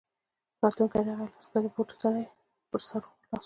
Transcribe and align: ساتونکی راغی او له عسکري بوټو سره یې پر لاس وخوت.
ساتونکی 0.59 0.97
راغی 1.07 1.13
او 1.19 1.27
له 1.27 1.37
عسکري 1.39 1.69
بوټو 1.75 1.95
سره 2.01 2.17
یې 2.21 2.27
پر 2.71 2.79
لاس 2.83 2.87
وخوت. 3.05 3.23